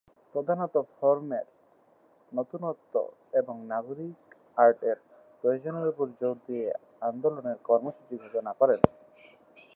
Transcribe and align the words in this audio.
প্রধানত 0.35 0.75
ফর্মের 0.95 1.45
নতুনত্ব 2.31 2.93
এবং 3.33 3.55
নাগরিক 3.65 4.17
আর্টের 4.57 4.97
প্রয়োজনের 5.39 5.85
উপর 5.87 6.07
জোর 6.19 6.35
দিয়ে 6.47 6.67
আন্দোলনের 7.01 7.57
কর্মসূচি 7.69 8.15
ঘোষণা 8.23 8.51
করেন। 8.59 8.79